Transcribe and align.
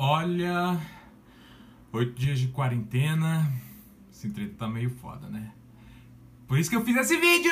Olha, 0.00 0.78
oito 1.92 2.12
dias 2.12 2.38
de 2.38 2.46
quarentena, 2.46 3.52
esse 4.12 4.30
treta 4.30 4.54
tá 4.56 4.68
meio 4.68 4.90
foda, 4.90 5.26
né? 5.26 5.50
Por 6.46 6.56
isso 6.56 6.70
que 6.70 6.76
eu 6.76 6.84
fiz 6.84 6.96
esse 6.98 7.16
vídeo! 7.16 7.50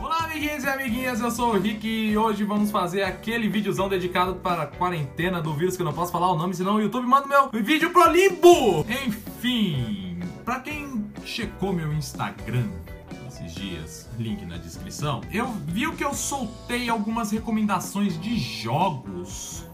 Olá, 0.00 0.24
amiguinhos 0.26 0.62
e 0.62 0.68
amiguinhas, 0.68 1.20
eu 1.20 1.32
sou 1.32 1.56
o 1.56 1.58
Rick 1.58 1.84
e 1.88 2.16
hoje 2.16 2.44
vamos 2.44 2.70
fazer 2.70 3.02
aquele 3.02 3.48
videozão 3.48 3.88
dedicado 3.88 4.36
para 4.36 4.62
a 4.62 4.66
quarentena 4.68 5.42
do 5.42 5.52
vírus 5.52 5.74
que 5.74 5.82
eu 5.82 5.86
não 5.86 5.92
posso 5.92 6.12
falar 6.12 6.30
o 6.30 6.38
nome, 6.38 6.54
senão 6.54 6.76
o 6.76 6.80
YouTube 6.80 7.08
manda 7.08 7.26
meu 7.26 7.50
vídeo 7.60 7.90
pro 7.90 8.08
limbo! 8.08 8.86
Enfim, 9.04 10.20
pra 10.44 10.60
quem 10.60 11.10
checou 11.24 11.72
meu 11.72 11.92
Instagram 11.92 12.83
dias, 13.64 14.06
link 14.18 14.44
na 14.44 14.58
descrição, 14.58 15.22
eu 15.32 15.46
vi 15.66 15.90
que 15.92 16.04
eu 16.04 16.12
soltei 16.12 16.88
algumas 16.88 17.30
recomendações 17.30 18.20
de 18.20 18.36
jogos. 18.36 19.64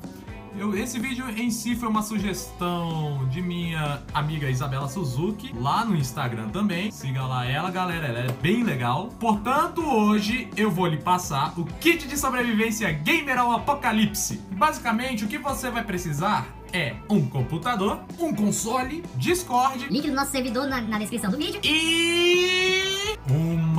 Eu, 0.57 0.77
esse 0.77 0.99
vídeo 0.99 1.29
em 1.31 1.51
si 1.51 1.77
foi 1.77 1.89
uma 1.89 2.03
sugestão 2.03 3.27
de 3.31 3.41
minha 3.41 4.03
amiga 4.13 4.51
Isabela 4.51 4.89
Suzuki, 4.89 5.55
lá 5.55 5.85
no 5.85 5.97
Instagram 5.97 6.49
também. 6.49 6.91
Siga 6.91 7.23
lá 7.23 7.47
ela, 7.47 7.71
galera, 7.71 8.09
ela 8.09 8.19
é 8.19 8.33
bem 8.33 8.65
legal. 8.65 9.09
Portanto, 9.21 9.81
hoje 9.81 10.49
eu 10.57 10.71
vou 10.71 10.87
lhe 10.87 10.99
passar 10.99 11.59
o 11.59 11.65
kit 11.65 12.07
de 12.07 12.17
sobrevivência 12.17 12.91
gamer 12.91 13.39
ao 13.39 13.53
apocalipse. 13.53 14.41
Basicamente, 14.53 15.25
o 15.25 15.29
que 15.29 15.39
você 15.39 15.71
vai 15.71 15.85
precisar 15.85 16.49
é 16.73 16.97
um 17.09 17.27
computador, 17.27 18.01
um 18.19 18.35
console, 18.35 19.05
Discord. 19.17 19.87
Link 19.89 20.09
do 20.09 20.15
nosso 20.15 20.33
servidor 20.33 20.67
na, 20.67 20.81
na 20.81 20.99
descrição 20.99 21.31
do 21.31 21.37
vídeo. 21.37 21.61
E 21.65 22.80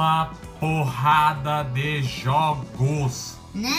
uma 0.01 0.31
porrada 0.59 1.63
de 1.63 2.01
jogos. 2.01 3.37
Né, 3.53 3.69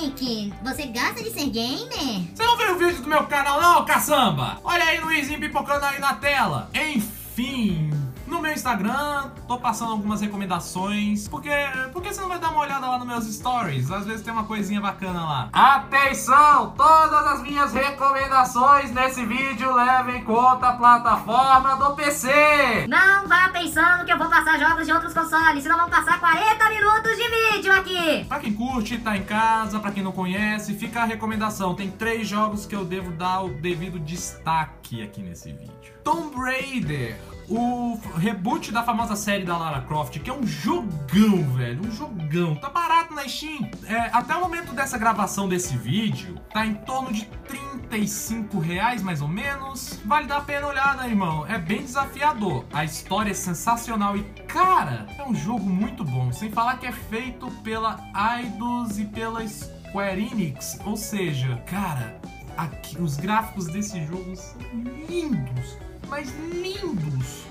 Rick? 0.00 0.54
Você 0.62 0.86
gosta 0.86 1.22
de 1.22 1.30
ser 1.30 1.50
gamer? 1.50 2.34
Você 2.34 2.42
não 2.42 2.56
viu 2.56 2.74
o 2.74 2.78
vídeo 2.78 3.02
do 3.02 3.08
meu 3.08 3.24
canal 3.24 3.60
não, 3.60 3.84
caçamba? 3.84 4.58
Olha 4.64 4.84
aí 4.84 5.00
Luizinho 5.00 5.38
pipocando 5.38 5.84
aí 5.84 5.98
na 5.98 6.14
tela. 6.14 6.70
Enfim, 6.72 7.90
no 8.30 8.40
meu 8.40 8.52
Instagram, 8.52 9.30
tô 9.48 9.58
passando 9.58 9.90
algumas 9.90 10.20
recomendações. 10.20 11.26
Porque, 11.28 11.50
porque 11.92 12.14
você 12.14 12.20
não 12.20 12.28
vai 12.28 12.38
dar 12.38 12.50
uma 12.50 12.60
olhada 12.60 12.86
lá 12.86 12.96
nos 12.98 13.06
meus 13.06 13.24
stories? 13.24 13.90
Às 13.90 14.06
vezes 14.06 14.22
tem 14.22 14.32
uma 14.32 14.44
coisinha 14.44 14.80
bacana 14.80 15.24
lá. 15.24 15.48
Atenção! 15.52 16.72
Todas 16.76 17.26
as 17.26 17.42
minhas 17.42 17.72
recomendações 17.72 18.92
nesse 18.92 19.24
vídeo 19.26 19.74
levam 19.74 20.14
em 20.14 20.24
conta 20.24 20.68
a 20.68 20.72
plataforma 20.76 21.76
do 21.76 21.96
PC. 21.96 22.86
Não 22.88 23.26
vá 23.26 23.48
pensando 23.48 24.04
que 24.04 24.12
eu 24.12 24.18
vou 24.18 24.28
passar 24.28 24.58
jogos 24.58 24.86
de 24.86 24.92
outros 24.92 25.12
consoles, 25.12 25.62
senão 25.62 25.78
vão 25.78 25.90
passar 25.90 26.20
40 26.20 26.68
minutos 26.70 27.16
de 27.16 27.28
vídeo 27.28 27.72
aqui. 27.72 28.24
Pra 28.26 28.38
quem 28.38 28.52
curte, 28.52 28.98
tá 28.98 29.16
em 29.16 29.24
casa, 29.24 29.80
pra 29.80 29.90
quem 29.90 30.02
não 30.02 30.12
conhece, 30.12 30.74
fica 30.74 31.02
a 31.02 31.04
recomendação. 31.04 31.74
Tem 31.74 31.90
três 31.90 32.28
jogos 32.28 32.64
que 32.64 32.76
eu 32.76 32.84
devo 32.84 33.10
dar 33.10 33.42
o 33.42 33.48
devido 33.48 33.98
destaque 33.98 35.02
aqui 35.02 35.20
nesse 35.20 35.52
vídeo. 35.52 35.99
Tomb 36.10 36.34
Raider, 36.34 37.16
o 37.48 37.96
reboot 38.16 38.72
da 38.72 38.82
famosa 38.82 39.14
série 39.14 39.44
da 39.44 39.56
Lara 39.56 39.82
Croft, 39.82 40.18
que 40.18 40.28
é 40.28 40.32
um 40.32 40.44
jogão, 40.44 41.44
velho, 41.54 41.86
um 41.86 41.92
jogão. 41.92 42.56
Tá 42.56 42.68
barato 42.68 43.14
na 43.14 43.28
Steam. 43.28 43.70
É, 43.86 44.10
até 44.12 44.34
o 44.34 44.40
momento 44.40 44.72
dessa 44.72 44.98
gravação 44.98 45.48
desse 45.48 45.76
vídeo, 45.76 46.34
tá 46.52 46.66
em 46.66 46.74
torno 46.74 47.12
de 47.12 47.26
35 47.46 48.58
reais, 48.58 49.04
mais 49.04 49.22
ou 49.22 49.28
menos. 49.28 50.00
Vale 50.04 50.26
dar 50.26 50.38
a 50.38 50.40
pena 50.40 50.66
olhada, 50.66 51.06
irmão. 51.06 51.46
É 51.46 51.56
bem 51.58 51.82
desafiador. 51.82 52.64
A 52.72 52.84
história 52.84 53.30
é 53.30 53.34
sensacional 53.34 54.16
e, 54.16 54.24
cara, 54.48 55.06
é 55.16 55.22
um 55.22 55.34
jogo 55.34 55.70
muito 55.70 56.02
bom. 56.02 56.32
Sem 56.32 56.50
falar 56.50 56.78
que 56.78 56.86
é 56.86 56.92
feito 56.92 57.48
pela 57.62 58.00
Eidos 58.36 58.98
e 58.98 59.04
pela 59.04 59.46
Square 59.46 60.20
Enix. 60.20 60.76
Ou 60.84 60.96
seja, 60.96 61.62
cara, 61.66 62.20
aqui, 62.56 63.00
os 63.00 63.16
gráficos 63.16 63.66
desse 63.66 64.04
jogo 64.04 64.34
são 64.34 64.60
lindos 65.08 65.78
mas 66.10 66.28
lindos. 66.52 67.46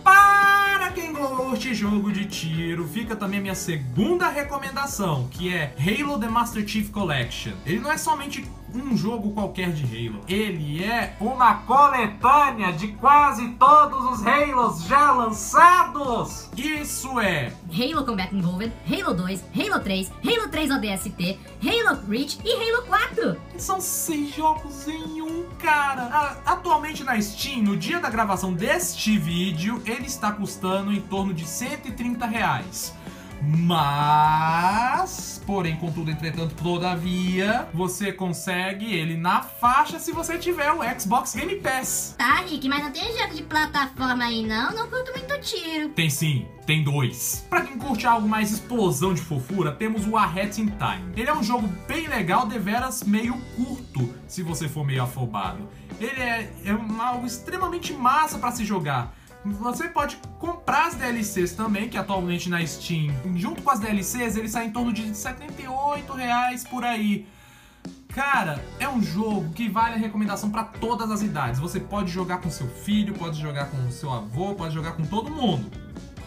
Quem 0.95 1.13
gosta 1.13 1.57
de 1.57 1.73
jogo 1.73 2.11
de 2.11 2.25
tiro, 2.25 2.87
fica 2.87 3.15
também 3.15 3.39
a 3.39 3.41
minha 3.41 3.55
segunda 3.55 4.27
recomendação, 4.29 5.27
que 5.29 5.53
é 5.53 5.73
Halo 5.77 6.19
The 6.19 6.27
Master 6.27 6.67
Chief 6.67 6.89
Collection. 6.89 7.53
Ele 7.65 7.79
não 7.79 7.91
é 7.91 7.97
somente 7.97 8.45
um 8.73 8.95
jogo 8.95 9.31
qualquer 9.31 9.71
de 9.71 9.83
Halo. 9.83 10.21
Ele 10.27 10.83
é 10.83 11.15
uma 11.19 11.55
coletânea 11.55 12.71
de 12.71 12.89
quase 12.89 13.49
todos 13.51 14.19
os 14.19 14.27
Halos 14.27 14.83
já 14.83 15.11
lançados. 15.11 16.49
Isso 16.55 17.19
é 17.19 17.51
Halo 17.71 18.05
Combat 18.05 18.33
Involved, 18.33 18.71
Halo 18.87 19.13
2, 19.13 19.43
Halo 19.55 19.79
3, 19.79 20.11
Halo 20.23 20.49
3 20.49 20.71
ODST, 20.71 21.39
Halo 21.63 21.99
Reach 22.07 22.39
e 22.43 22.53
Halo 22.53 22.85
4. 22.85 23.37
São 23.57 23.81
seis 23.81 24.35
jogos 24.35 24.87
em 24.87 25.21
um, 25.21 25.45
cara. 25.59 26.37
Atualmente 26.45 27.03
na 27.03 27.19
Steam, 27.21 27.63
no 27.63 27.75
dia 27.75 27.99
da 27.99 28.09
gravação 28.09 28.53
deste 28.53 29.17
vídeo, 29.17 29.81
ele 29.85 30.05
está 30.19 30.33
custando 30.33 30.91
em 30.91 30.99
torno 30.99 31.33
de 31.33 31.47
130 31.47 32.25
reais. 32.25 32.93
Mas, 33.41 35.41
porém, 35.45 35.77
contudo, 35.77 36.11
entretanto, 36.11 36.53
todavia, 36.61 37.69
você 37.73 38.11
consegue 38.11 38.93
ele 38.93 39.15
na 39.15 39.41
faixa 39.41 39.97
se 39.97 40.11
você 40.11 40.37
tiver 40.37 40.69
o 40.73 40.81
Xbox 40.99 41.33
Game 41.33 41.55
Pass. 41.55 42.15
Tá, 42.17 42.41
Rick, 42.41 42.67
mas 42.67 42.83
não 42.83 42.91
tem 42.91 43.17
jogo 43.17 43.33
de 43.33 43.43
plataforma 43.43 44.25
aí 44.25 44.45
não? 44.45 44.73
Não 44.73 44.89
curto 44.89 45.13
muito 45.13 45.39
tiro. 45.39 45.87
Tem 45.89 46.09
sim, 46.09 46.45
tem 46.65 46.83
dois. 46.83 47.45
Pra 47.49 47.61
quem 47.61 47.77
curte 47.77 48.05
algo 48.05 48.27
mais 48.27 48.51
explosão 48.51 49.13
de 49.13 49.21
fofura, 49.21 49.71
temos 49.71 50.05
o 50.05 50.17
A 50.17 50.25
Hat 50.25 50.59
in 50.59 50.65
Time. 50.65 51.13
Ele 51.15 51.29
é 51.29 51.33
um 51.33 51.41
jogo 51.41 51.65
bem 51.87 52.09
legal, 52.09 52.45
deveras 52.45 53.03
meio 53.03 53.37
curto, 53.55 54.13
se 54.27 54.43
você 54.43 54.67
for 54.67 54.85
meio 54.85 55.03
afobado. 55.03 55.69
Ele 55.97 56.21
é, 56.21 56.51
é 56.65 56.77
algo 56.99 57.25
extremamente 57.25 57.93
massa 57.93 58.37
para 58.37 58.51
se 58.51 58.65
jogar. 58.65 59.17
Você 59.45 59.87
pode 59.87 60.17
comprar 60.37 60.87
as 60.87 60.95
DLCs 60.95 61.53
também, 61.53 61.87
que 61.87 61.97
atualmente 61.97 62.49
na 62.49 62.65
Steam, 62.65 63.13
junto 63.35 63.61
com 63.61 63.71
as 63.71 63.79
DLCs, 63.79 64.35
ele 64.35 64.49
sai 64.49 64.67
em 64.67 64.71
torno 64.71 64.91
de 64.91 65.15
78 65.15 66.11
reais 66.13 66.65
por 66.65 66.83
aí. 66.83 67.25
Cara, 68.09 68.63
é 68.79 68.89
um 68.89 69.01
jogo 69.01 69.53
que 69.53 69.69
vale 69.69 69.95
a 69.95 69.97
recomendação 69.97 70.49
para 70.49 70.63
todas 70.63 71.09
as 71.09 71.21
idades. 71.21 71.59
Você 71.59 71.79
pode 71.79 72.11
jogar 72.11 72.39
com 72.39 72.49
seu 72.49 72.67
filho, 72.67 73.13
pode 73.13 73.39
jogar 73.39 73.69
com 73.69 73.89
seu 73.91 74.11
avô, 74.11 74.55
pode 74.55 74.73
jogar 74.73 74.93
com 74.93 75.05
todo 75.05 75.31
mundo. 75.31 75.71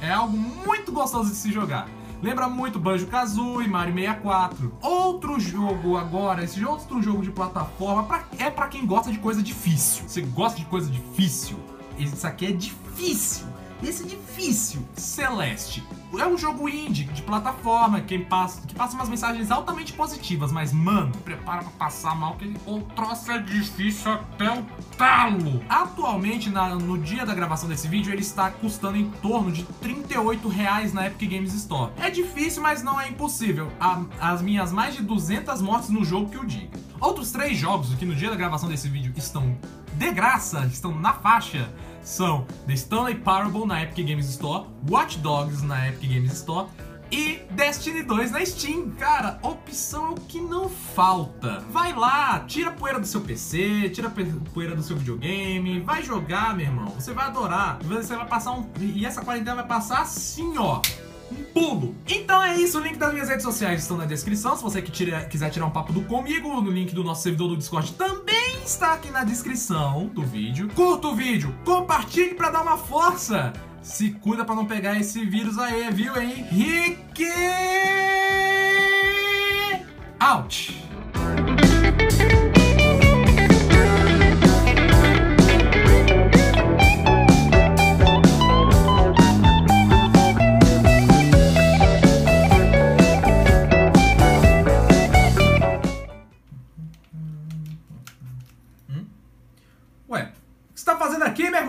É 0.01 0.11
algo 0.11 0.37
muito 0.37 0.91
gostoso 0.91 1.31
de 1.31 1.37
se 1.37 1.53
jogar. 1.53 1.89
Lembra 2.23 2.49
muito 2.49 2.79
Banjo-Kazooie, 2.79 3.69
Mario 3.69 3.95
64. 3.95 4.79
Outro 4.81 5.39
jogo 5.39 5.99
agora, 5.99 6.45
esse 6.45 6.65
outro 6.65 7.03
jogo 7.03 7.23
de 7.23 7.31
plataforma 7.31 8.25
é 8.39 8.49
para 8.49 8.69
quem 8.69 8.87
gosta 8.87 9.11
de 9.11 9.19
coisa 9.19 9.43
difícil. 9.43 10.09
Você 10.09 10.23
gosta 10.23 10.59
de 10.59 10.65
coisa 10.67 10.89
difícil? 10.89 11.59
Isso 11.99 12.27
aqui 12.27 12.47
é 12.47 12.53
difícil. 12.53 12.82
Esse 13.83 14.05
é 14.05 14.07
difícil. 14.07 14.87
Celeste. 14.97 15.83
É 16.17 16.27
um 16.27 16.39
jogo 16.39 16.69
indie 16.69 17.05
de 17.05 17.23
plataforma 17.23 18.01
que 18.01 18.19
passa, 18.19 18.65
que 18.67 18.75
passa 18.75 18.95
umas 18.95 19.09
mensagens 19.09 19.51
altamente 19.51 19.93
positivas, 19.95 20.53
mas, 20.53 20.73
mano, 20.73 21.11
prepara 21.25 21.63
pra 21.63 21.71
passar 21.73 22.15
mal 22.15 22.37
que 22.37 22.55
o 22.67 22.81
troço 22.95 23.33
é 23.33 23.39
difícil 23.39 24.13
até 24.13 24.51
o 24.51 24.63
talo. 24.97 25.65
Atualmente, 25.69 26.49
na, 26.49 26.75
no 26.77 26.99
dia 26.99 27.27
da 27.27 27.35
gravação 27.35 27.69
desse 27.69 27.89
vídeo, 27.89 28.13
ele 28.13 28.21
está 28.21 28.51
custando 28.51 28.99
em 28.99 29.11
torno 29.11 29.51
de 29.51 29.65
38 29.65 30.47
reais 30.49 30.93
na 30.93 31.07
Epic 31.07 31.31
Games 31.31 31.55
Store. 31.55 31.91
É 31.97 32.11
difícil, 32.11 32.63
mas 32.63 32.83
não 32.83 33.01
é 33.01 33.09
impossível. 33.09 33.73
A, 33.81 34.03
as 34.21 34.43
minhas 34.43 34.71
mais 34.71 34.95
de 34.95 35.03
200 35.03 35.61
mortes 35.61 35.89
no 35.89 36.05
jogo 36.05 36.31
que 36.31 36.39
o 36.39 36.45
diga. 36.45 36.79
Outros 37.01 37.33
três 37.33 37.59
jogos 37.59 37.93
que 37.95 38.05
no 38.05 38.15
dia 38.15 38.31
da 38.31 38.37
gravação 38.37 38.69
desse 38.69 38.89
vídeo 38.89 39.13
estão 39.17 39.57
de 39.95 40.13
graça, 40.13 40.67
estão 40.67 40.95
na 40.95 41.13
faixa, 41.13 41.69
são 42.03 42.47
The 42.67 42.75
Stanley 42.75 43.17
Parable 43.17 43.67
na 43.67 43.83
Epic 43.83 44.07
Games 44.07 44.29
Store, 44.29 44.67
Watch 44.89 45.19
Dogs 45.19 45.65
na 45.65 45.89
Epic 45.89 46.11
Games 46.11 46.33
Store 46.33 46.69
e 47.11 47.43
Destiny 47.51 48.03
2 48.03 48.31
na 48.31 48.45
Steam. 48.45 48.91
Cara, 48.93 49.39
opção 49.43 50.07
é 50.07 50.11
o 50.11 50.15
que 50.15 50.41
não 50.41 50.69
falta. 50.69 51.61
Vai 51.71 51.93
lá, 51.93 52.41
tira 52.41 52.71
a 52.71 52.73
poeira 52.73 52.99
do 52.99 53.07
seu 53.07 53.21
PC, 53.21 53.91
tira 53.91 54.09
a 54.09 54.51
poeira 54.53 54.75
do 54.75 54.83
seu 54.83 54.97
videogame, 54.97 55.81
vai 55.81 56.03
jogar, 56.03 56.57
meu 56.57 56.67
irmão. 56.67 56.89
Você 56.89 57.13
vai 57.13 57.27
adorar. 57.27 57.79
Você 57.83 58.17
vai 58.17 58.27
passar 58.27 58.53
um. 58.53 58.67
E 58.81 59.05
essa 59.05 59.23
quarentena 59.23 59.57
vai 59.57 59.67
passar 59.67 60.01
assim, 60.01 60.57
ó 60.57 60.81
pulo. 61.33 61.95
Então 62.09 62.43
é 62.43 62.57
isso, 62.57 62.79
o 62.79 62.83
link 62.83 62.97
das 62.97 63.13
minhas 63.13 63.29
redes 63.29 63.43
sociais 63.43 63.83
estão 63.83 63.97
na 63.97 64.05
descrição. 64.05 64.57
Se 64.57 64.63
você 64.63 64.83
quiser 64.83 65.51
tirar 65.51 65.67
um 65.67 65.71
papo 65.71 65.93
do 65.93 66.03
comigo, 66.03 66.61
no 66.61 66.71
link 66.71 66.95
do 66.95 67.03
nosso 67.05 67.23
servidor 67.23 67.49
do 67.49 67.57
Discord 67.57 67.93
também 67.93 68.63
está 68.65 68.95
aqui 68.95 69.11
na 69.11 69.25
descrição 69.25 70.07
do 70.07 70.23
vídeo. 70.23 70.69
Curta 70.75 71.09
o 71.09 71.15
vídeo, 71.15 71.55
compartilhe 71.65 72.35
para 72.35 72.51
dar 72.51 72.63
uma 72.63 72.77
força. 72.77 73.53
Se 73.83 74.11
cuida 74.11 74.45
para 74.45 74.55
não 74.55 74.67
pegar 74.67 74.99
esse 74.99 75.25
vírus 75.25 75.59
aí, 75.59 75.91
viu, 75.91 76.17
hein? 76.17 76.47
Rick! 76.51 77.27
Out! 80.21 80.82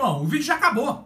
Irmão? 0.03 0.21
O 0.21 0.25
vídeo 0.25 0.45
já 0.45 0.55
acabou. 0.55 1.01